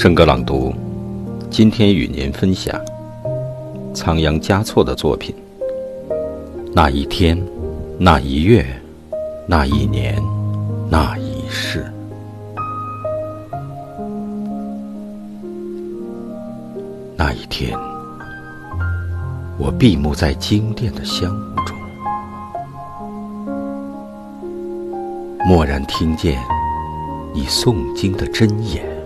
[0.00, 0.72] 圣歌朗读，
[1.50, 2.80] 今天与您分享
[3.92, 5.34] 仓央嘉措的作品。
[6.72, 7.36] 那一天，
[7.98, 8.64] 那一月，
[9.44, 10.14] 那一年，
[10.88, 11.84] 那一世。
[17.16, 17.76] 那一天，
[19.58, 21.76] 我闭目在经殿的香雾中，
[25.48, 26.40] 蓦然听见
[27.34, 28.97] 你诵经的真言。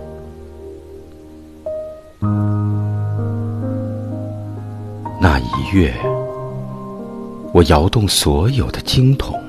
[5.19, 5.93] 那一月，
[7.53, 9.39] 我摇动所有的经筒，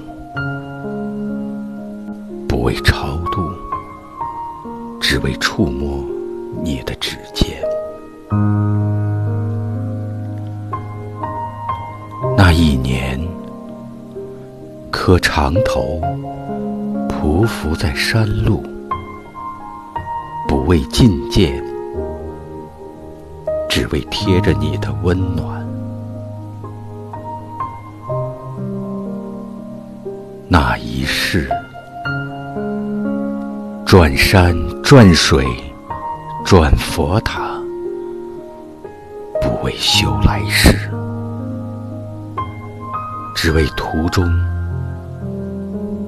[2.48, 3.48] 不为超度，
[5.00, 6.04] 只为触摸
[6.62, 7.56] 你的指尖。
[12.36, 13.20] 那一年，
[14.90, 16.00] 磕长头，
[17.08, 18.62] 匍匐在山路，
[20.48, 21.62] 不为觐见，
[23.74, 25.66] 只为贴着你的温暖。
[30.46, 31.50] 那一世，
[33.84, 35.44] 转山转水
[36.44, 37.60] 转佛塔，
[39.42, 40.88] 不为修来世。
[43.34, 44.24] 只为途中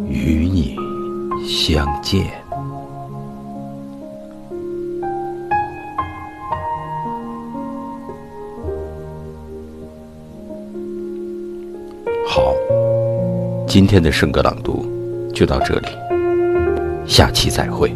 [0.09, 0.77] 与你
[1.44, 2.45] 相见。
[12.36, 12.54] 好，
[13.66, 14.84] 今天的圣歌朗读
[15.32, 15.86] 就到这里，
[17.06, 17.90] 下期再会。